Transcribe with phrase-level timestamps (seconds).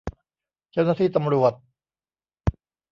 [0.71, 1.53] เจ้าหน้าที่ตำรวจ